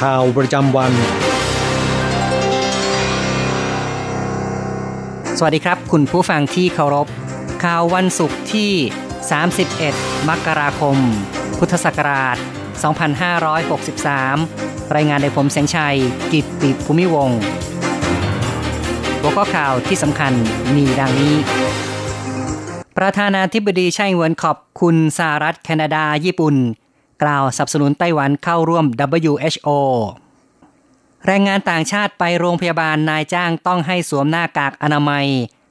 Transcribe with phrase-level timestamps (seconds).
[0.00, 0.92] ข่าวประจำวัน
[5.38, 7.06] สวัสดีครับ คุณผู้ฟังที่เคารพ
[7.64, 8.72] ข่าววันศุกร์ที่
[9.50, 10.96] 31 มกราคม
[11.58, 12.36] พุทธศักราช
[14.06, 15.96] 2563 รายงานโดยผมแสงชัย
[16.32, 17.30] กิตติภูมิวง
[19.20, 20.32] หัวข้อข่าวที่สำคัญ
[20.74, 21.34] มีดังนี้
[22.98, 26.56] ประธานาธิบดีไช่เหวินขอบคุณสหรัฐแคนาดา ญี่ปุ่น
[27.22, 28.84] กล่าวสนับสนุนไต้หวันเข้าร่วม
[29.26, 29.68] WHO
[31.26, 35.26] แรงงานต่างชาติไปโรงพยาบาลนายจ้างต้องให้สวมหน้ากากอนามัย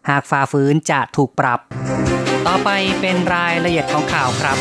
[0.10, 1.60] หากฝ่าฝืนจะถูกปรับ
[2.48, 2.70] ต่อไป
[3.02, 4.58] เป็นรายละเอียดของข่าวครับ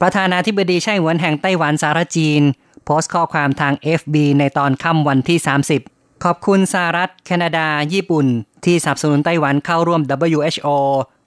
[0.00, 2.42] ประธานาธิบดีไช่หวนแห่งไต้หวันสารจีน
[2.84, 5.38] โพสต์ข้อความทาง FB ในตอนค่ำวันที่
[5.80, 8.26] 30 ขอบคุณสหรัฐ แคนาดา ญี่ปุ่น
[8.64, 10.00] ที่สนับสนุนไต้หวันเข้าร่วม
[10.44, 10.68] WHO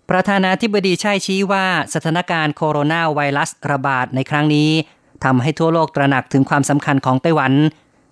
[0.09, 4.69] ประธานาธิบดีไช่ชี้ว่าสถานการณ์โคโรนาไวรัสระบาดในครั้งนี้
[5.23, 7.51] ทำให้ทั่วโลกตระหนักถึงความสำคัญของไต้หวัน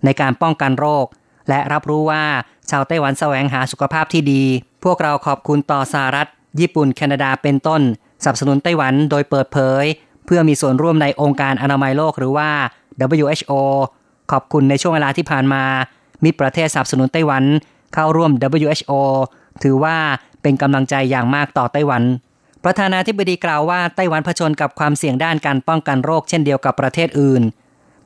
[0.05, 1.05] ในการป้องกันโรค
[1.49, 2.23] และรับรู้ว่า
[2.69, 4.43] ชาวไต้หวันแสวงหาสุขภาพที่ดี
[4.83, 6.27] พวกเราขอบคุณต่อสหรัฐ
[6.59, 7.81] ญี่ปุ่น แคนาดาเป็นต้น
[8.23, 9.85] สนับสนุนไต้หวันโดยเปิดเผย
[10.25, 12.49] เพื่อมีส่วนร่วมในองค์การอนามัยโลกหรือว่า
[13.17, 13.51] WHO
[14.31, 15.63] ขอบคุณในช่วงเวลาที่ผ่านมา
[16.23, 17.43] มีประเทศสนับสนุนไต้หวัน
[17.93, 18.31] เข้าร่วม
[18.67, 18.91] WHO
[19.63, 19.97] ถือว่า
[20.41, 22.03] เป็นกำลังใจอย่างมากต่อไต้หวัน
[22.63, 27.43] ประธานาธิบดีกล่าวว่าไต้หวันเผชิญกับความเสี่ยงด้านการป้องกันโรคเช่นเดียวกับประเทศอื่น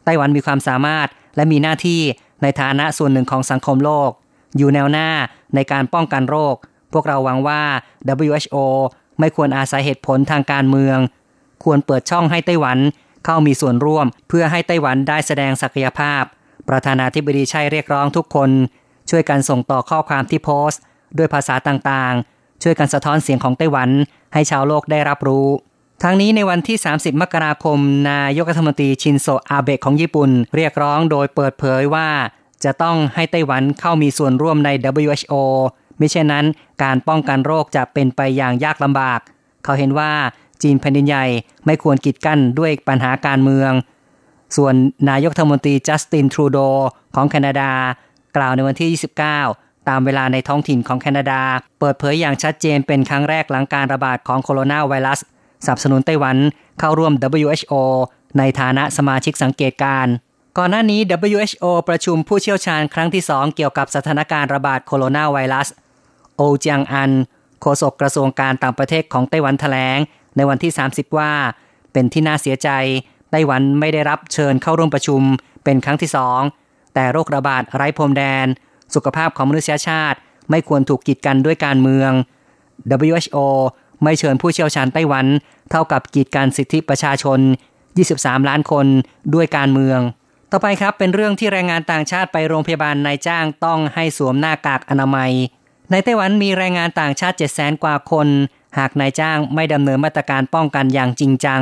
[0.03, 2.01] ไต้หวันมีความสามารถและมีหน้าที่
[2.41, 4.09] ในฐานะส่วนหนึ่งของสังคมโลก
[4.57, 5.09] อยู่แนวหน้า
[5.55, 6.55] ในการป้องกันโรค
[6.93, 7.61] พวกเราหวังว่า
[8.33, 8.55] WHO
[9.19, 10.97] ไม่ควรอาศัยเหตุผลทางการเมือง
[11.63, 12.77] ควรเปิดช่องให้ไต้หวัน
[13.25, 16.23] เข้ามีส่วนร่วม เพื่อให้ไต้หวันได้แสดงศักยภาพ
[16.69, 18.49] ประธานาธิบดีชัยเรียกร้องทุกคน
[19.09, 20.81] ช่วยกันส่งต่อข้อความที่โพสต์
[21.17, 23.89] ด้วยภาษาต่างๆ ช่วยกันสะท้อนเสียงของไต้หวัน
[24.33, 25.47] ให้ชาวโลกได้รับรู้
[26.03, 32.09] ทั้งนี้ในวันที่ 30 มกราคม นายกรัฐมนตรีชินโซอาเบะของญี่ปุ่น เรียกร้องโดยเปิดเผยว่า
[32.63, 34.69] จะต้องให้ไต้หวันเข้ามีส่วนร่วมใน
[35.03, 35.33] WHO
[35.99, 36.45] มิเช่นนั้น
[36.83, 39.19] การป้องกันโรคจะเป็นไปอย่างยากลำบาก
[39.63, 40.11] เขาเห็นว่า
[40.61, 41.25] จีนแผ่นดินใหญ่
[41.65, 43.71] ไม่ควรกีดกั้นด้วยปัญหาการเมือง
[44.55, 44.73] ส่วน
[45.09, 46.57] นายกรัฐมนตรีจัสตินทรูโด
[47.15, 47.71] ของแคนาดา
[48.37, 51.41] กล่าวในวันที่ 29 ตามเวลาในท้องถิ่นของแคนาดา
[51.79, 55.19] เปิดเผยอย่างชัดเจนเป็นครั้งแรกหลังการระบาดของโคโรนาไวรัส
[55.65, 56.37] สนับสนุนไต้หวัน
[56.79, 57.13] เข้าร่วม
[57.45, 57.73] WHO
[58.37, 60.07] ในฐานะสมาชิกสังเกตการ
[60.57, 60.99] ก่อนหน้านี้
[61.33, 65.67] WHO ประชุมผู้เชี่ยวชาญครั้งที่ 2 เกี่ยวกับสถานการณ์ระบาดโคโรนาไวรัส
[66.35, 67.11] โอเจียงอัน
[67.61, 69.97] โฆษกกระทรวงการต่างประเทศของไต้หวันแถลง
[70.35, 71.31] ในวันที่ 30 ว่า
[71.93, 72.69] เป็นที่น่าเสียใจ
[73.31, 75.21] ไต้หวันไม่ได้รับเชิญเข้าร่วมประชุม
[75.63, 76.39] เป็นครั้งที่สอง
[76.93, 78.45] แต่โรคระบาดไร้พรมแดน
[78.95, 80.17] สุขภาพของมนุษยชาติ
[80.49, 82.11] ไม่ควรถูกกีดกันด้วยการเมือง
[83.11, 83.37] WHO
[84.03, 85.25] ไม่เชิญผู้เชี่ยวชาญไต้หวัน
[85.71, 87.39] เท่ากับกีดกันสิทธิประชาชน
[87.93, 88.87] 23 ล้านคน
[89.33, 89.99] ด้วยการเมือง
[90.51, 95.31] ต่อไปครับเป็นเรื่องที่แรงงานต่างชาติไปโรงพยาบาลนายจ้างต้องให้สวมหน้ากากอนามัย
[95.91, 98.27] ในไต้หวันมีแรงงานต่างชาติ 7 0 0 0 0 0 กว่าคน
[98.77, 101.61] หากนายจ้างไม่ดำเนินมาตรการป้องกันอย่างจริงจัง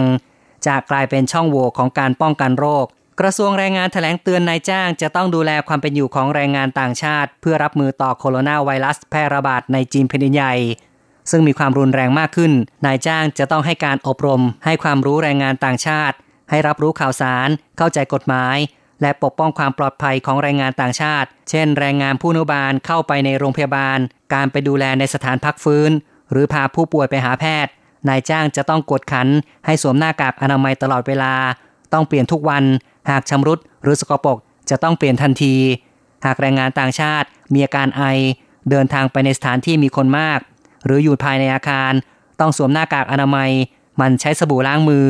[0.66, 2.86] จะกลายเป็นช่องโหว่ของการป้องกันโรค
[3.20, 10.54] กระทรวงแรงงานแถลงเตือนนายจ้างจะต้องดูแลความเป็นอยู่ของแรงงานต่างชาติ เพื่อรับมือต่อโคโรนาไวรัสแพร่ระบาดในจีนแผ่นดินใหญ่
[11.32, 12.52] ซึ่งมีความรุนแรงมากขึ้น
[12.86, 16.16] นายจ้างจะต้องให้การอบรม ให้ความรู้แรงงานต่างชาติ
[16.50, 18.58] ให้รับรู้ข่าวสาร เข้าใจกฎหมาย
[19.02, 24.00] และปกป้องความปลอดภัยของแรงงานต่างชาติ เช่น แรงงานผู้นุบาลเข้าไปในโรงพยาบาล
[24.34, 25.92] การไปดูแลในสถานพักฟื้น
[26.32, 27.72] หรือพาผู้ป่วยไปหาแพทย์
[28.10, 29.28] นายจ้างจะต้องกดขัน
[29.66, 31.34] ให้สวมหน้ากากอนามัยตลอดเวลา
[31.94, 32.64] ต้องเปลี่ยนทุกวัน
[33.10, 34.38] หากชำรุดหรือสกปรก
[34.70, 35.56] จะต้องเปลี่ยนทันที
[36.26, 38.04] หากแรงงานต่างชาติมีอาการไอ
[38.70, 40.40] เดินทางไปในสถานที่มีคนมาก
[40.86, 41.92] หรืออยู่ภายในอาคาร
[42.40, 43.52] ต้องสวมหน้ากากอนามัย
[44.02, 45.08] มันใช้สบู่ล้างมือ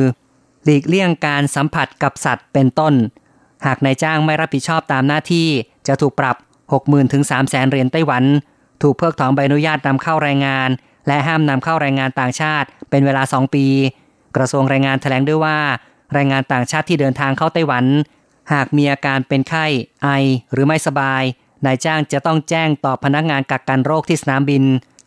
[0.64, 2.94] หลีกเลี่ยงการสัมผัสกับสัตว์เป็นต้น
[3.66, 5.48] หากนายจ้างไม่รับผิดชอบตามหน้าที่
[5.88, 6.36] จะถูกปรับ
[6.74, 8.24] 60,000ถึง3 0 0แสนเหรียญไต้หวัน
[8.82, 10.68] ถูกเพิกถอนใบอนุญาตนำเข้าแรงงาน
[11.06, 13.66] และห้ามนำเข้าแรงงานต่างชาติ เป็นเวลา 2 ปี
[14.36, 15.58] กระทรวงแรงงานแถลงด้วยว่า
[16.14, 17.84] แรงงานต่างชาติที่เดินทางเข้าไต้หวัน
[18.52, 19.66] หากมีอาการเป็นไข้
[20.02, 20.08] ไอ
[20.52, 21.22] หรือไม่สบาย
[21.64, 24.64] นายจ้างจะต้องแจ้งต่อพนักงานกักกันโรคที่สนามบิน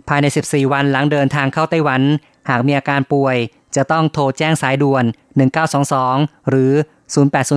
[0.08, 2.02] ภายใน 14 วันหลังเดินทางเข้าไต้หวัน
[2.50, 3.38] หากมีอาการป่วย
[3.76, 5.04] จะต้องโทรแจ้งสายด่วน
[5.76, 6.74] 1922 หรือ
[7.16, 7.48] 0800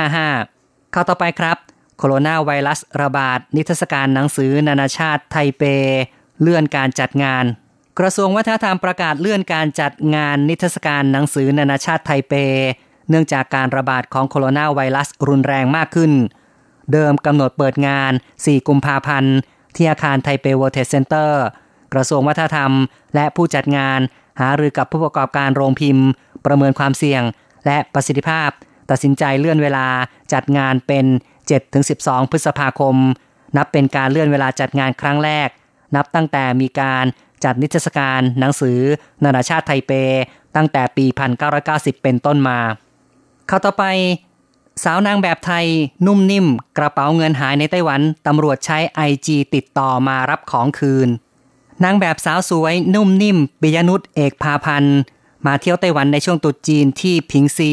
[0.05, 1.57] 1955 เข้าต่อไปครับ
[1.99, 5.63] โคโรนาไวรัสระบาด นิทรรศการหนังสือนานาชาติไทเป
[6.41, 7.45] เลื่อนการจัดงาน
[7.99, 12.33] กระทรวงวัฒนธรรมประกาศเลื่อนการจัดงานนิทรรศการหนังสือนานาชาติไทเป
[13.09, 16.13] เนื่องจากการระบาดของโคโรนาไวรัสรุนแรงมากขึ้น
[16.93, 19.37] เดิมกำหนดเปิดงาน 4 กุมภาพันธ์
[19.77, 21.45] ที่อาคารไทเป World Trade Center
[21.95, 22.73] กระทรวงวัฒนธรรม
[23.15, 23.99] และผู้จัดงาน
[24.41, 26.07] หารือกับผู้ประกอบการโรงพิมพ์
[26.47, 27.23] ประเมินความเสี่ยง
[27.67, 28.49] และประสิทธิภาพ
[28.91, 29.87] ตัดสินใจเลื่อนเวลา
[30.33, 31.07] จัดงานเป็น
[31.69, 32.97] 7-12 พฤษภาคม
[33.57, 35.49] นับเป็นการเลื่อนเวลาจัดงานครั้งแรก
[35.97, 37.05] นับตั้งแต่มีการ
[37.45, 38.79] จัดนิทรรศการหนังสือ
[39.25, 39.93] นานาชาติไทเป
[40.57, 41.07] ตั้งแต่ปี
[41.55, 42.59] 1990 เป็นต้นมา
[43.49, 43.85] เข้าต่อไป
[44.85, 45.67] สาวนางแบบไทย
[46.07, 46.47] นุ่มนิ่ม
[46.79, 51.09] กระเป๋าเงินหายในไต้หวัน ตำรวจใช้ไอจีติดต่อมารับของคืน
[51.85, 54.99] นางแบบสาวสวยนุ่มนิ่มปิยนุษเอกพาพันธ์
[55.47, 57.73] มาเที่ยวไต้หวันในช่วงตรุษจีนที่พิงซี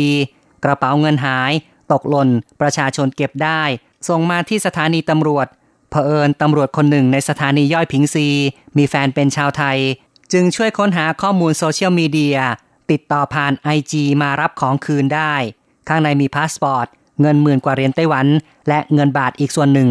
[0.63, 1.51] กระเป๋าเงินหาย
[1.91, 2.29] ตกหล่น
[2.61, 3.61] ประชาชนเก็บได้
[4.07, 5.47] ส่งมาที่สถานีตำรวจ
[5.95, 8.27] ผอิญตำรวจคนหนึ่งในสถานีย่อยพิงซี
[8.77, 9.77] มีแฟนเป็นชาวไทย
[10.33, 12.39] จึงช่วยค้นหาข้อมูลโซเชียลมีเดีย
[12.91, 15.33] ติดต่อผ่านไอจีมารับของคืนได้
[15.87, 16.87] ข้างในมีพาสปอร์ต
[17.21, 18.27] เงินหมื่นกว่าเหรียญไต้หวัน
[18.67, 19.89] และเงินบาทอีกส่วนหนึ่ง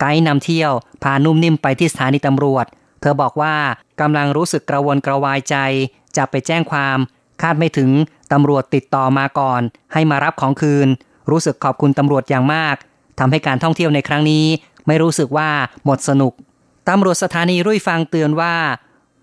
[0.00, 0.72] ไกด์นำเที่ยว
[1.02, 2.66] พานุ่มนิ่มไปที่สถานีตำรวจ
[3.00, 3.54] เธอบอกว่า
[4.00, 5.56] กำลังรู้สึกกระวนกระวายใจ
[6.16, 6.98] จะไปแจ้งความ
[7.42, 7.90] คาดไม่ถึง
[8.32, 9.60] ตำรวจติดต่อมาก่อน
[9.92, 10.88] ให้มารับของคืน
[11.30, 12.76] รู้สึกขอบคุณตำรวจอย่างมาก
[13.18, 14.46] ทำให้การท่องเที่ยวในครั้งนี้
[14.88, 15.50] ไม่รู้สึกว่า
[15.84, 16.32] หมดสนุก
[16.88, 18.54] ตำรวจสถานีรุ่ยฟางเตือนว่า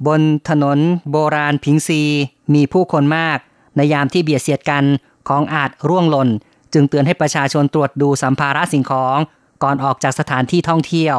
[0.08, 0.80] บนถนน
[1.12, 2.02] โบราณพิงซี
[2.54, 3.38] มีผู้คนมาก
[3.76, 4.86] ในยามที่เบียดเสียดกัน
[5.28, 6.30] ของอาจร่วงหล่น
[6.74, 9.18] จึงเตือนให้ประชาชนตรวจดูสัมภาระสิ่งของ
[9.64, 11.18] ก่อนออกจากสถานที่ท่องเที่ยว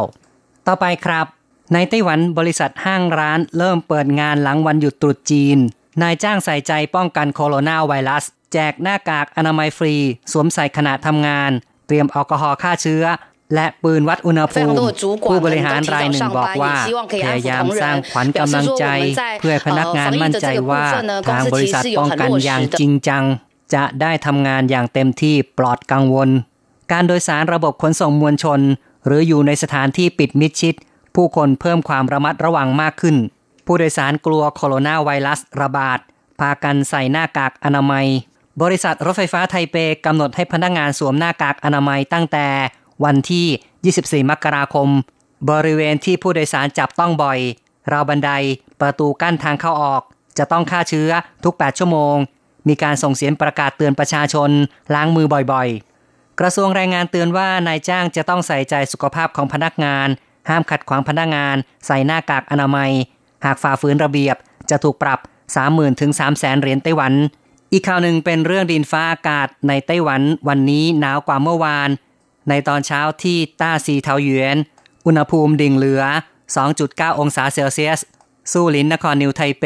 [0.66, 1.26] ต่อไปครับ
[1.72, 5.58] ในไต้หวันบริษัทห้างร้านเริ่มเปิดงานหลังวันหยุดตรุษจีน
[6.02, 9.94] นายจ้างใส่ใจป้องกันโคโรนาไวรัส แจกหน้ากากอนามัยฟรี
[10.32, 11.50] สวมใส่ขณะทำงาน
[11.86, 13.04] เตรียมแอลกอฮอล์ฆ่าเชื้อ
[13.54, 14.74] และปืนวัดอุณหภูมิ
[15.28, 16.74] ผู้บริหารรายหนึ่งบอกว่า
[17.14, 18.84] พยายามสร้างขวัญกำลังใจ
[19.40, 20.84] เพื่อให้พนักงานมั่นใจว่า
[21.32, 23.24] ทางบริษัทป้องกันอย่างจริงจัง
[23.74, 26.28] จะได้ทำงานอย่างเต็มที่ปลอดกังวล
[26.92, 28.60] การโดยสารระบบขนส่งมวลชน
[29.06, 30.74] หรืออยู่ในสถานที่ปิดมิดชิด
[31.14, 33.16] ผู้คนเพิ่มความระมัดระวังมากขึ้น
[33.66, 35.98] ผู้โดยสารกลัวโคโรนาไวรัสระบาด
[36.40, 38.06] พากันใส่หน้ากากอนามัย
[38.62, 39.76] บริษัทรถไฟฟ้าไทเป
[40.06, 42.46] กำหนดให้พนักงานสวมหน้ากากอนามัยตั้งแต่
[43.04, 44.88] วันที่ 24 มกราคม
[45.50, 47.38] บริเวณที่ผู้โดยสารจับต้องบ่อย
[47.92, 48.30] ราวบันได
[48.80, 50.02] ประตูกั้นทางเข้าออก
[50.38, 51.10] จะต้องฆ่าเชื้อ
[51.44, 52.16] ทุก 8 ชั่วโมง
[52.68, 54.50] มีการส่งเสียงประกาศเตือนประชาชน
[54.94, 60.08] ล้างมือบ่อยๆ กระทรวงแรงงานเตือนว่านายจ้างจะต้องใส่ใจสุขภาพของพนักงาน
[60.48, 61.56] ห้ามขัดขวางพนักงาน
[61.86, 62.90] ใส่หน้ากากอนามัย
[63.44, 64.36] หากฝ่าฝืนระเบียบ
[64.70, 65.20] จะถูกปรับ
[65.60, 67.12] 30,000ถึง300,000เหรียญไต้หวัน
[67.72, 71.88] อีกข่าวหนึ่งเป็นเรื่องดินฟ้าอากาศในไต้หวันวันนี้หนาวกว่าเมื่อวาน
[72.48, 74.56] ในตอนเช้าที่ต้าซีเถาหยวน
[75.06, 76.02] อุณหภูมิดิ่งเหลือ
[76.60, 78.00] 2.9 องศาเซลเซียส
[78.52, 79.64] ซู่หลินนครนิวไทเป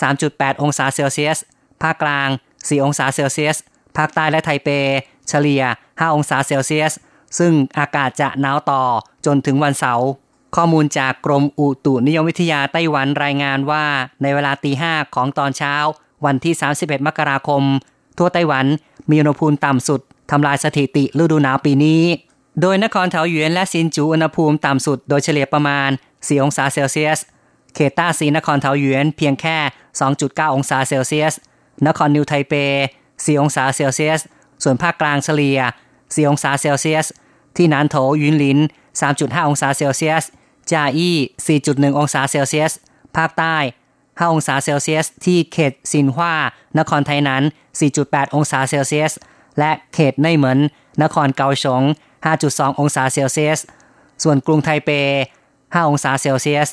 [0.00, 1.38] 3.8 องศาเซลเซียส
[1.82, 3.56] ภาคกลาง 4 องศาเซลเซียส
[3.96, 4.68] ภาคใต้และไทเป
[5.28, 6.92] เฉลี่ย 5 องศาเซลเซียส
[7.38, 8.82] ซึ่งอากาศจะหนาวต่อ
[9.26, 10.08] จนถึงวันเสาร์
[10.56, 13.84] ข้อมูลจากกรมอุตุนิยมวิทยาไต้หวันรายงานว่า
[14.22, 15.74] ในเวลาตีห้าของตอนเช้า
[16.26, 17.62] วันที่ 31 มกราคม
[18.18, 18.66] ทั่วไต้หวัน
[19.10, 22.02] มีอุณหภูมิต่ำสุด ทำลายสถิติฤดูหนาวปีนี้
[22.60, 27.18] โดยนครเถาหยวนและซินจูอุณหภูมิต่ำสุดโดยเฉลี่ยประมาณ 4 องศาเซลเซียส
[27.74, 29.56] เขตต้าซีนครเถาหยวนเพียงแค่
[30.06, 31.34] 2.9 องศาเซลเซียส
[31.86, 32.54] นครนิวไทเป
[33.02, 34.20] 4 องศาเซลเซียส
[34.62, 35.58] ส่วนภาคกลางเฉลี่ย
[35.94, 37.06] 4 องศาเซลเซียส
[37.56, 38.58] ที่หนานโถวหยุนหลิน
[39.02, 40.24] 3.5 องศาเซลเซียส
[40.72, 41.16] เจียอี้
[41.56, 42.72] 4.1 องศาเซลเซียส
[43.16, 43.56] ภาคใต้
[43.96, 46.34] 5องศาเซลเซียส ที่เขตซินฮวา
[46.78, 47.42] นครไถหนาน
[47.88, 49.12] 4.8 องศาเซลเซียส
[49.58, 50.58] และเขตเน่ยเหมิน
[51.02, 51.82] นครเกาสง
[52.26, 53.60] 5.2 องศาเซลเซียส
[54.22, 54.90] ส่วนกรุงไทเป
[55.44, 56.68] 5 องศาเซลเซียส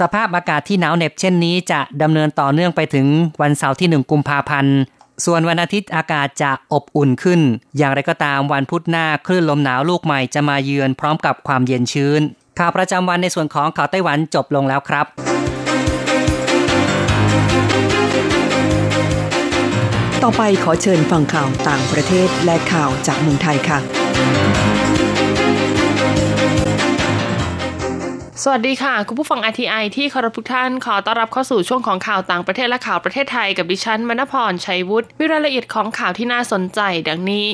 [0.00, 3.06] สภาพอากาศที่หนาวเหน็บเช่นนี้จะดำเนินต่อเนื่องไปถึง
[3.42, 4.76] วันเสาร์ที่ 1 กุมภาพันธ์
[5.24, 7.40] ส่วนวันอาทิตย์อากาศจะอบอุ่นขึ้น
[7.76, 12.20] อย่างไรก็ตามวันพุธหน้าคลื่นลมหนาวลูกใหม่จะมาเยือนพร้อมกับความเย็นชื้น
[12.58, 15.06] ข่าวประจำวันในส่วนของข่าวไต้หวันจบลงแล้วครับ
[20.30, 23.78] ต่อไปขอเชิญฟังข่าวต่างประเทศและข่าวจากเมืองไทยค่ะ
[28.42, 37.46] สวัสดีค่ะ คุณผู้ฟัง RTI ที่เคารพทุกท่านขอต้อนรับเข้าสู่ช่วงของข่าวต่างประเทศและข่าวประเทศไทยกับดิฉันมณพรชัยวุฒิวิรายละเอียดของข่าวที่น่าสนใจดังนี้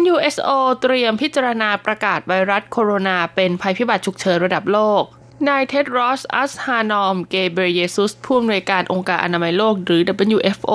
[0.00, 0.50] WHO
[0.82, 5.04] เตรียมพิจารณาประกาศไวรัสโคโรนาเป็นภัยพิบัติฉุกเฉินระดับโลก
[5.48, 10.02] นายเท็ดรอส อัสฮานอม เกเบรเยซุส ผู้อำนวยการองค์การอนามัยโลกหรือ
[10.36, 10.72] WHO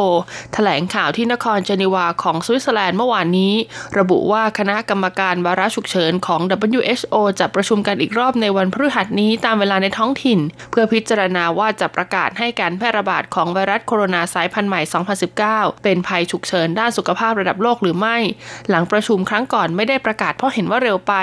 [0.54, 3.54] แถลงข่าวที่นครเจนีวาของสวิตเซอร์แลนด์เมื่อวานนี้
[4.00, 6.42] ระบุว่าคณะกรรมการวาระฉุกเฉินของ
[6.78, 10.40] WHO จะประชุมกันอีกรอบในวันพฤหัสนี้ตามเวลาในท้องถิ่น
[10.72, 14.82] เพื่อพิจารณาว่าจะประกาศให้การแพร่ระบาดของไวรัสโคโรนาสายพันธุ์ใหม่
[15.32, 18.18] 2019 เป็นภัยฉุกเฉินด้านสุขภาพระดับโลกหรือไม่
[18.70, 21.16] หลังประชุมครั้งก่อนไม่ได้ประกาศเพราะเห็นว่าเร็วไป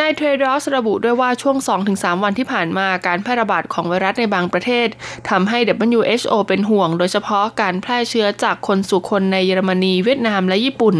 [0.00, 1.56] นายเทรดอสระบุด้วยว่าช่วง
[1.90, 4.88] 2-3 วันที่ผ่านมามาการแพร่ระบาดของไวรัสในบางประเทศ
[5.30, 5.58] ทำให้
[5.94, 10.96] WHO เป็นห่วง โดยเฉพาะการแพร่เชื้อจากคนสู่คนในเยอรมนีเวียดนามและญี่ปุ่น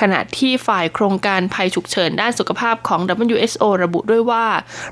[0.00, 3.00] ขณะที่ฝ่ายโครงการภัยฉุกเฉินด้านสุขภาพของ
[3.32, 4.46] WHO ระบุด้วยว่า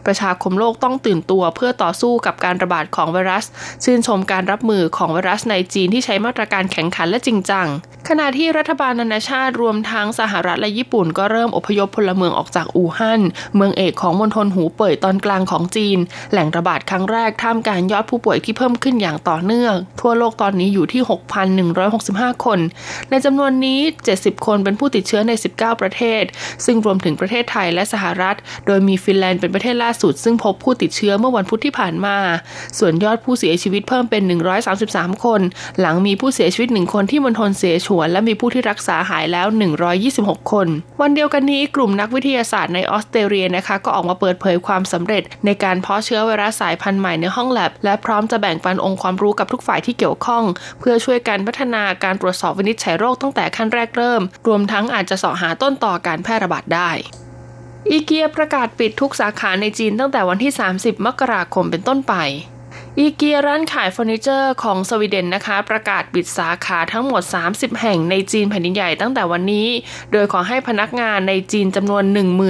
[0.06, 3.44] ประชาคมโลกต้องตื่นตัวเพื่อต่อสู้กับการระบาดของไวรัส
[3.84, 7.66] ชื่นชมการรับมือของไวรัสในจีนที่ใช้มาตรการแข็งขันและจริงจัง
[8.12, 13.20] ขณะที่รัฐบาลนานาชาติรวมทั้งสหรัฐและญี่ปุ่นก็เริ่มอพยพพลเมืองออกจากอู่ฮั่น
[13.56, 15.98] เมืองเอกของมณฑลหูเป่ยตอนกลางของจีน
[16.32, 21.02] แหล่งระบาดครั้งแรกท่ามกลางยอดผู้ป่วยที่เพิ่มขึ้นอย่างต่อเนื่อง ทั่วโลกตอนนี้อยู่ที่
[21.72, 22.58] 6,165 คน
[23.10, 23.80] ในจำนวนนี้
[24.14, 26.22] 70 คนเป็นผู้ติดเชื้อใน 19 ประเทศ
[26.64, 28.36] ซึ่งรวมถึงประเทศไทยและสหรัฐ
[28.66, 32.16] โดยมีฟินแลนด์เป็นประเทศล่าสุด ซึ่งพบผู้ติดเชื้อเมื่อวันพุธที่ผ่านมา
[32.78, 34.22] ส่วนยอดผู้เสียชีวิตเพิ่มเป็น
[34.72, 35.40] 133 คน
[35.80, 39.46] หลังมีผู้เสียชีวิตหนึ่งคนที่มณฑลเสฉวนและมีผู้ที่รักษาหายแล้ว
[39.98, 40.68] 126 คน
[41.00, 50.44] วันเดียวกันนี้กลุ่มนักวิทยาศาสตร์ในออสเตรเลียนะคะ ก็ออกมาเปิดเผยความสำเร็จ ในการเพาะเชื้อไวรัสสายพันธุ์ใหม่ในห้องแลบ และพร้อมจะแบ่งปันองค์ความรู้กับทุกฝ่ายที่เกี่ยวข้อง
[50.80, 56.90] เพื่อช่วยกันพัฒนาการตรวจสอบวินิจฉัยโรคตั้งแต่ขั้นแรกเริ่ม รวมทั้งอาจจะสาะหาต้นต่อการแพร่ระบาดได้
[57.90, 62.14] อีเกียประกาศปิดทุกสาขาในจีนตั้งแต่วันที่ 30 มกราคมเป็นต้นไป
[62.98, 69.68] อีเกียร้านขายเฟอร์นิเจอร์ของสวีเดนนะคะ ประกาศปิดสาขาทั้งหมด 30 แห่งในจีนแผ่นดินใหญ่ตั้งแต่วันนี้
[70.12, 72.04] โดยขอให้พนักงานในจีนจำนวน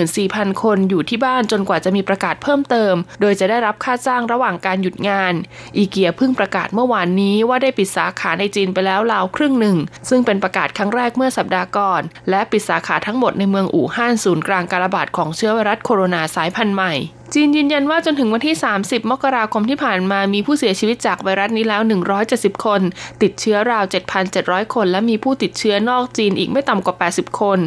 [0.08, 5.32] 14,000 คนอยู่ที่บ้านจนกว่าจะมีประกาศเพิ่มเติม โดยจะได้รับค่าจ้างระหว่างการหยุดงาน
[5.76, 9.76] อีเกียเพิ่งประกาศเมื่อวานนี้ว่าได้ปิดสาขาในจีนไปแล้วราวครึ่งหนึ่ง
[10.08, 16.94] ซึ่งเป็นประกาศครั้งแรกเมื่อสัปดาห์ก่อน และปิดสาขาทั้งหมดในเมืองอู่ฮั่นศูนย์กลางการระบาดของเชื้อไวรัสโคโรนาสายพันธุ์ใหม่
[17.34, 21.82] จีนยืนยันว่าจนถึงวันที่ 30 มกราคมที่ผ่านมามีผู้เสียชีวิตจากไวรัสนี้แล้ว
[22.22, 22.80] 170 คน
[23.22, 23.84] ติดเชื้อราว
[24.28, 27.58] 7,700 คน และมีผู้ติดเชื้อนอกจีนอีกไม่ต่ำกว่า 80 คน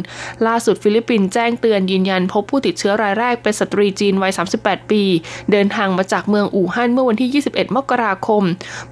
[0.46, 5.02] ล่าสุดฟิลิปปินส์แจ้งเตือนยืนยันพบผู้ติดเชื้อรายแรกเป็นสตรีจีนวัย 38 ปี
[5.52, 8.42] เดินทางมาจากเมืองอู่ฮั่นเมื่อวันที่ 21 มกราคม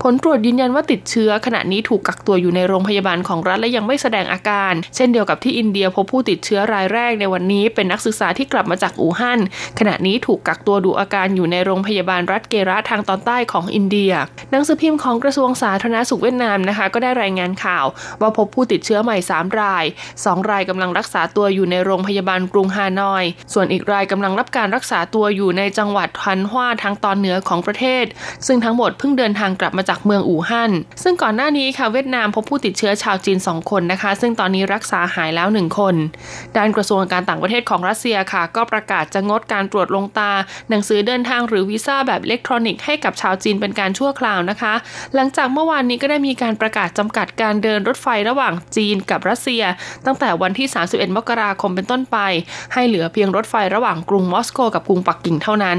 [0.03, 9.41] ผลตรวจยืนยันว่าติดเชื้อขณะนี้ถูกกักตัวอยู่ในโรงพยาบาลของรัฐและยังไม่แสดงอาการ เช่นเดียวกับที่อินเดียพบผู้ติดเชื้อรายแรกในวันนี้เป็นนักศึกษาที่กลับมาจากอู่ฮั่น
[9.81, 14.13] ขณะนี้ถูกกักตัวดูอาการอยู่ในโรงพยาบาลรัฐเกระทางตอนใต้ของอินเดีย
[14.51, 17.87] หนังสือพิมพ์ของกระทรวงสาธารณสุขเวียดนามนะคะ ก็ได้รายงานข่าว
[18.21, 19.85] ว่าพบผู้ติดเชื้อใหม่ 3 ราย
[20.17, 28.05] 2 รายกำลังรักษาตัวอยู่ในโรงพยาบาลกรุงฮานอย ส่วนอีกรายกำลังรับการรักษาตัวอยู่ในจังหวัดทันฮวาทางตอนเหนือของประเทศ
[28.47, 35.95] ซึ่งทั้งหมดเพิ่งเดินทางกลับมาจากเมืองอู่ฮั่น ซึ่งก่อนหน้านี้ค่ะเวียดนามพบผู้ติดเชื้อชาวจีน 2 คนนะคะ ซึ่งตอนนี้รักษาหายแล้ว 1 คน
[36.57, 40.33] ด้านกระทรวงการต่างประเทศของรัสเซียค่ะ ก็ประกาศจะงดการตรวจลงตา
[40.71, 44.75] หนังสือเดินทางหรือวีซ่าแบบอิเล็กทรอนิกส์ให้กับชาวจีนเป็นการชั่วคราวนะคะ
[45.15, 49.63] หลังจากเมื่อวานนี้ก็ได้มีการประกาศจำกัดการเดินรถไฟระหว่างจีนกับรัสเซีย
[50.07, 52.19] ตั้งแต่วันที่ 31 มกราคมเป็นต้นไป
[52.73, 55.79] ให้เหลือเพียงรถไฟระหว่างกรุงมอสโกกับกรุงปักกิ่งเท่านั้น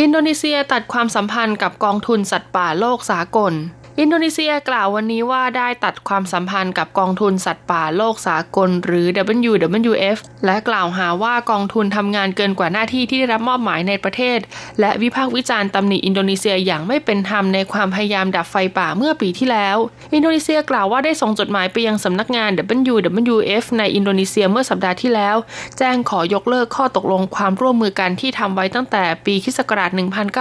[0.00, 3.52] อินโดนีเซียตัดความสัมพันธ์กับกองทุนสัตว์ป่าโลกสากล
[4.00, 9.06] อินโดนีเซียกล่าววันนี้ว่าได้ตัดความสัมพันธ์กับกองทุนสัตว์ป่าโลกสากล หรือ
[9.48, 14.38] WWF และกล่าวหาว่ากองทุนทำงานเกินกว่าหน้าที่ที่ได้รับมอบหมายในประเทศ
[14.80, 19.76] และวิพากษ์วิจารณ์ตำหนิอินโดนีเซียอย่างไม่เป็นธรรมในความพยายามดับไฟป่าเมื่อปีที่แล้ว
[20.14, 22.50] อินโดนีเซียกล่าวว่าได้ส่งจดหมายไปยังสำนักงาน
[22.92, 25.36] WWF ในอินโดนีเซียเมื่อสัปดาห์ที่แล้ว
[25.78, 29.58] แจ้งขอยกเลิกข้อตกลงความร่วมมือกันที่ทำไว้ตั้งแต่ปีคศ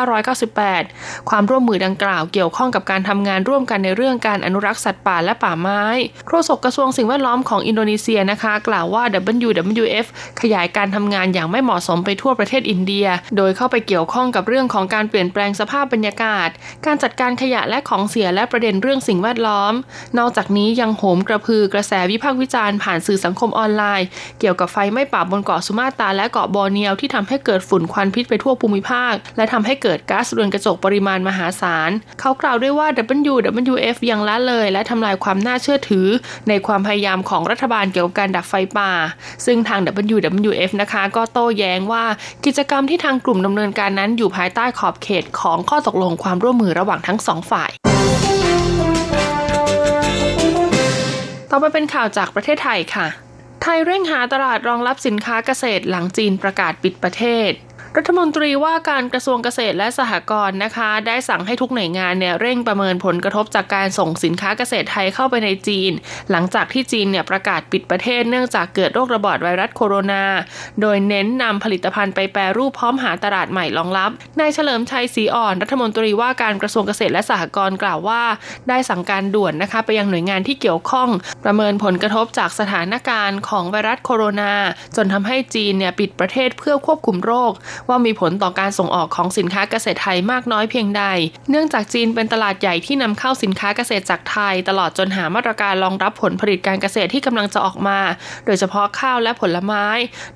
[0.03, 5.83] 1998 ความร่วมมือดังกล่าวเกี่ยวข้องกับการทำงานร่วมกันในเรื่องการอนุรักษ์สัตว์ป่าและป่าไม้
[6.27, 9.03] โฆษกกระทรวงสิ่งแวดล้อมของอินโดนีเซียนะคะ กล่าวว่า
[9.47, 10.07] WWF
[10.41, 16.49] ขยายการทำงานอย่างไม่เหมาะสมไปทั่วประเทศอินเดีย โดยเข้าไปเกี่ยวข้องกับเรื่องของการเปลี่ยนแปลงสภาพบรรยากาศ
[16.85, 19.73] การจัดการขยะและของเสียและประเด็นเรื่องสิ่งแวดล้อม
[20.17, 24.07] นอกจากนี้ยังโหมกระพือกระแสวิพากษ์วิจารณ์ผ่านสื่อสังคมออนไลน์
[24.39, 32.87] เกี่ยวกับไฟไหม้ป่าบนเกาะสุมาตราและเกาะบอร์เนียวที่ทำให้เกิดฝุ่นควันพิษไปทั่วภูมิภาค และทำให้เกิดก๊าซเรือนกระจกปริมาณมหาศาลเขากล่าวด้วยว่า
[33.35, 36.07] WWF ยังละเลย และทำลายความน่าเชื่อถือ
[36.49, 38.91] ในความพยายามของรัฐบาลเกี่ยวกับการดับไฟป่า
[39.45, 39.79] ซึ่งทาง
[40.15, 42.03] WWF นะคะ ก็โต้แย้งว่า
[42.45, 47.71] กิจกรรมที่ทางกลุ่มดำเนินการนั้นอยู่ภายใต้ขอบเขตของข้อตกลงความร่วมมือระหว่างทั้งสองฝ่าย
[51.51, 53.07] ต่อไปเป็นข่าวจากประเทศไทยค่ะ
[53.61, 57.51] ไทยเร่งหาตลาดรองรับสินค้าเกษตรหลังจีนประกาศปิดประเทศ
[57.99, 65.91] รัฐมนตรีว่าการกระทรวงเกษตรและสหกรณ์นะคะ ได้สั่งให้ทุกหน่วยงานเนี่ยเร่งประเมินผลกระทบจากการส่งสินค้าเกษตรไทยเข้าไปในจีน
[66.31, 70.23] หลังจากที่จีนเนี่ยประกาศปิดประเทศเนื่องจากเกิดโรคระบาดไวรัสโคโรนา
[70.81, 78.21] โดยเน้นนำผลิตภัณฑ์ไปแปรรูปพร้อมหาตลาดใหม่รองรับนายเฉลิมชัยศรีอ่อน รัฐมนตรีว่าการกระทรวงเกษตรและสหกรณ์กล่าวว่า
[78.69, 81.09] ได้สั่งการด่วนนะคะไปยังหน่วยงานที่เกี่ยวข้อง
[81.43, 84.53] ประเมินผลกระทบจากสถานการณ์ของไวรัสโคโรนา
[84.95, 87.53] จนทำให้จีนเนี่ยปิดประเทศเพื่อควบคุมโรค
[87.89, 91.03] ว่ามีผลต่อการส่งออกของสินค้าเกษตรไทยมากน้อยเพียงใด
[91.49, 97.99] เนื่องจากจีนเป็นตลาดใหญ่ที่นำเข้าสินค้าเกษตรจากไทย ตลอดจนหามาตรการรองรับผลผลิตการเกษตรที่กำลังจะออกมา
[98.45, 99.85] โดยเฉพาะข้าวและผลไม้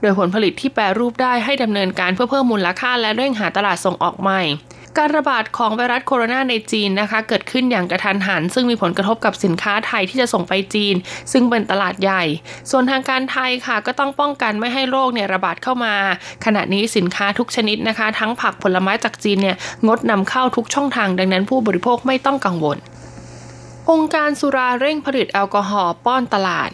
[0.01, 4.41] โดยผลผลิตที่แปรรูปได้ให้ดำเนินการเพื่อเพิ่มมูลค่าและเร่งหาตลาดส่งออกใหม่
[4.97, 10.95] การระบาดของไวรัสโคโรนาในจีนนะคะ เกิดขึ้นอย่างกระทันหัน ซึ่งมีผลกระทบกับสินค้าไทยที่จะส่งไปจีน
[11.31, 12.23] ซึ่งเป็นตลาดใหญ่
[12.71, 15.95] ส่วนทางการไทยค่ะก็ต้องป้องกันไม่ให้โรคเนี่ยระบาดเข้ามา
[16.45, 22.77] ขณะนี้สินค้าทุกชนิดนะคะ ทั้งผักผลไม้จากจีนเนี่ยงดนำเข้าทุกช่องทาง ดังนั้นผู้บริโภคไม่ต้องกังวล
[23.91, 26.69] องค์การสุราเร่งผลิตแอลกอฮอล์ป้อนตลาด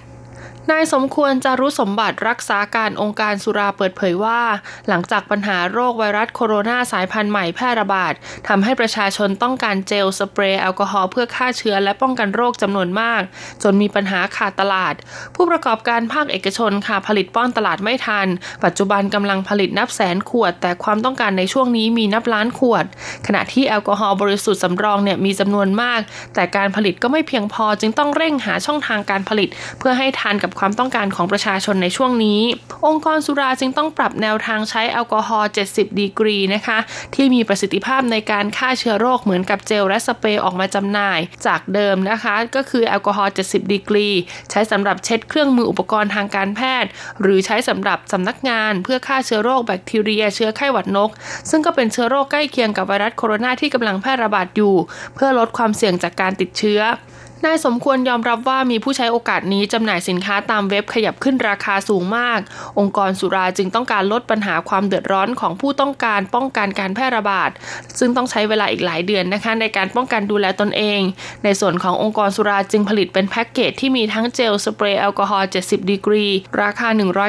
[0.72, 4.41] นายสมควรจารุสมบัติรักษาการองค์การสุราเปิดเผยว่า
[4.88, 8.13] หลังจากปัญหาโรคไวรัสโคโรนาสายพันธุ์ใหม่แพร่ระบาด
[8.48, 13.22] ทำให้ประชาชนต้องการเจลสเปรย์แอลกอฮอล์เพื่อฆ่าเชื้อและป้องกันโรคจำนวนมาก
[13.63, 14.93] จนมีปัญหาขาดตลาด
[15.36, 18.27] ผู้ประกอบการภาคเอกชนค่ะผลิตป้อนตลาดไม่ทัน
[18.63, 22.86] ปัจจุบันกำลังผลิตนับแสนขวด แต่ความต้องการในช่วงนี้มีนับล้านขวด
[23.27, 26.00] ขณะที่แอลกอฮอล์บริสุทธิ์สำรองเนี่ยมีจำนวนมาก
[26.36, 32.41] แต่การผลิตก็ไม่เพียงพอจึงต้องเร่งหาช่องทางการผลิต เพื่อให้ทานกับความต้องการของประชาชนในช่วงนี้
[32.87, 36.77] องค์กรสุราจึงต้องปรับแนวทางใช้แอลกอฮอล์ 70 ดีกรีนะคะ
[37.15, 44.07] ที่มีประสิทธิภาพในการฆ่าเชื้อโรคเหมือนกับเจลและสเปรย์ออกมาจำหน่าย จากเดิมนะคะ ก็คือแอลกอฮอล์ 70 ดีกรี
[44.51, 46.89] ใช้สำหรับเช็ดเครื่องมืออุปกรณ์ทางการแพทย์
[47.22, 51.09] หรือใช้สำหรับสำนักงานเพื่อฆ่าเชื้อโรคแบคทีเรีย เชื้อไข้หวัดนก
[51.50, 54.75] ซึ่งก็เป็นเชื้อโรคใกล้เคียงกับไวรัสโคโรนาที่กำลังแพร่ระบาดอยู่
[55.15, 56.81] เพื่อลดความเสี่ยงจากการติดเชื้อ
[57.43, 62.39] นายสมควรยอมรับว่ามีผู้ใช้โอกาสนี้จำหน่ายสินค้าตามเว็บขยับขึ้นราคาสูงมาก
[62.79, 67.50] องค์กรสุราจึงต้องการลดปัญหาความเดือดร้อนของผู้ต้องการป้องกันการแพร่ระบาด
[68.00, 71.00] ซึ่งต้องใช้เวลาอีกหลายเดือนนะคะในการป้องกันดูแลตนเอง
[71.43, 76.25] ในส่วนขององค์กรสุราจึงผลิตเป็นแพ็กเกจที่มีทั้งเจลสเปรย์แอลกอฮอล์70 ดีกรี
[76.61, 76.87] ราคา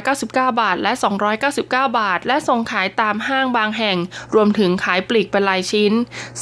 [0.09, 0.93] 199 บาท และ
[1.41, 3.97] 299 บาท และส่งขายตามห้างบางแห่ง
[4.35, 5.93] รวมถึงขายปลีกเป็นรายชิ้น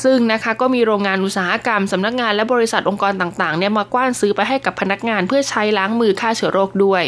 [0.02, 7.04] ซึ่งนะคะก็มีโรงงานอุตสาหกรรมสำนักงานและบริษัทองค์กรต่างเนี่ยมากว้านซื้อไปให้กับพนักงานเพื่อใช้ล้างมือฆ่าเชื้อโรคด้วย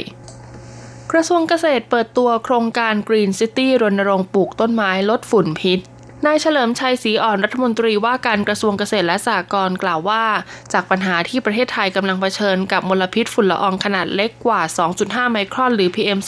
[1.13, 5.81] กระทรวงเกษตรเปิดตัวโครงการ Green City รณรงค์ปลูกต้นไม้ลดฝุ่นพิษ
[6.27, 10.25] นายเฉลิมชัยศรีอ่อนรัฐมนตรีว่าการกระทรวงเกษตรและสหกรณ์กล่าวว่า
[10.73, 14.61] จากปัญหาที่ประเทศไทยกำลังเผชิญกับมลพิษฝุ่นละอองขนาดเล็กกว่า
[14.97, 16.19] 2.5 ไมครอนหรือ PM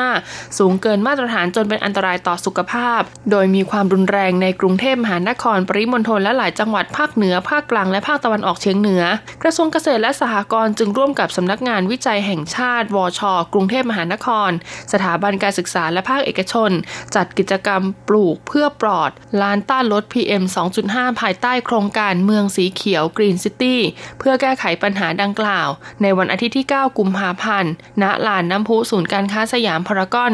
[0.00, 9.02] 2.5 สูงเกินมาตรฐานจนเป็นอันตรายต่อสุขภาพ โดยมีความรุนแรงในกรุงเทพมหานครปริมณฑลและหลายจังหวัดภาคเหนือภาคกลางและภาคตะวันออกเฉียงเหนือ
[9.42, 13.20] กระทรวงเกษตรและสหกรณ์จึงร่วมกับสำนักงานวิจัยแห่งชาติ วช
[13.52, 14.50] กรุงเทพมหานคร
[14.92, 16.70] สถาบันการศึกษาและภาคเอกชน
[17.14, 20.42] จัดกิจกรรมปลูกเพื่อปลอดลานต้านลด PM
[20.82, 23.76] 2.5 ภายใต้โครงการเมืองสีเขียว Green City
[24.18, 25.68] เพื่อแก้ไขปัญหาดังกล่าว
[26.02, 27.72] ในวันอาทิตย์ที่ 9 กุมภาพันธ์
[28.02, 30.32] ณ ลานน้ำพุศูนย์การค้าสยามพารากอน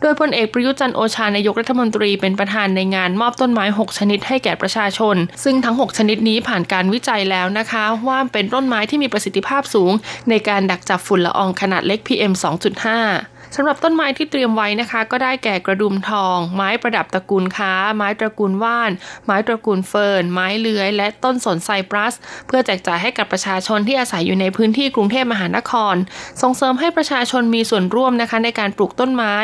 [0.00, 9.92] โดยพลเอกประยุจันโอชานายกรัฐมนตรีเป็นประธานในงานมอบต้นไม้ 6 ชนิดให้แก่ประชาชน ซึ่งทั้ง 6 ชนิดนี้ผ่านการวิจัยแล้วนะคะ ว่าเป็นต้นไม้ที่มีประสิทธิภาพสูง
[10.30, 18.90] ในการดักจับฝุ่นละอองขนาดเล็ก PM 2.5 สำหรับต้นไม้ที่เตรียมไว้นะคะ ก็ได้แก่กระดุมทอง ไม้ประดับตระกูลค้า ไม้ตระกูลว่าน
[19.26, 22.14] ไม้ตระกูลเฟิร์น ไม้เลื้อย และต้นสนไซปรัส
[22.46, 25.94] เพื่อแจกจ่ายให้กับประชาชนที่อาศัยอยู่ในพื้นที่กรุงเทพมหานคร
[26.42, 29.34] ส่งเสริมให้ประชาชนมีส่วนร่วมนะคะในการปลูกต้นไม้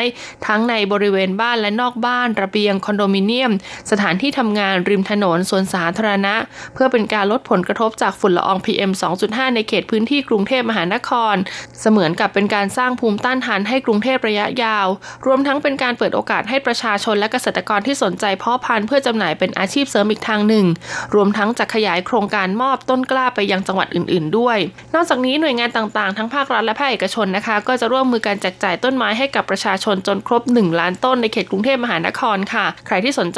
[0.47, 3.51] ทั้งในบริเวณบ้านและนอกบ้าน ระเบียง คอนโดมิเนียม
[3.91, 6.35] สถานที่ทำงานริมถนนสวนสาธารณะ
[6.73, 8.91] เพื่อเป็นการลดผลกระทบจากฝุ่นละออง PM
[9.23, 11.35] 2.5 ในเขตพื้นที่กรุงเทพมหานคร
[11.81, 14.87] เสมือนกับเป็นการสร้างภูมิต้านทานให้กรุงงเทพระยะยาว
[15.25, 20.65] รวมทั้งเป็นการเปิดโอกาสให้ประชาชนและเกษตรกรที่สนใจเพาะพันธุ์เพื่อจำหน่ายเป็นอาชีพเสริมอีกทางหนึ่ง
[21.15, 24.57] รวมทั้งจะขยายโครงการมอบต้นกล้าไปยังจังหวัดอื่น ๆ ด้วย
[24.95, 33.37] นอกจากนี้หน่วยงานต่างๆ ทั้งภาครัฐและภาคเอกชนนะคะ ก็จะร่วมมือการแจกจ่ายต้นไม้ให้กับประชาชนจนครบ 1 ล้านต้นในเขตกรุงเทพมหานครค่ะ ใครที่สนใจ